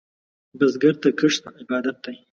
[0.57, 2.15] بزګر ته کښت عبادت دی